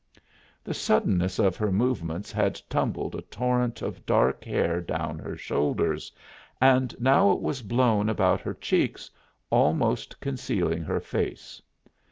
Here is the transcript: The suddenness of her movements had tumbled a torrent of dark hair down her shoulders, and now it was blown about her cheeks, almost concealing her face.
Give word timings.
The 0.63 0.73
suddenness 0.73 1.37
of 1.37 1.55
her 1.57 1.71
movements 1.71 2.31
had 2.31 2.59
tumbled 2.67 3.13
a 3.13 3.21
torrent 3.21 3.83
of 3.83 4.03
dark 4.03 4.43
hair 4.43 4.81
down 4.81 5.19
her 5.19 5.37
shoulders, 5.37 6.11
and 6.59 6.99
now 6.99 7.31
it 7.33 7.39
was 7.39 7.61
blown 7.61 8.09
about 8.09 8.41
her 8.41 8.55
cheeks, 8.55 9.11
almost 9.51 10.19
concealing 10.19 10.81
her 10.81 10.99
face. 11.01 11.61